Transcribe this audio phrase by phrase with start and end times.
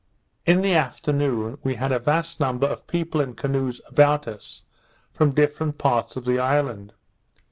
[0.47, 4.63] In the afternoon, we had a vast number of people and canoes about us,
[5.13, 6.93] from different parts of the island.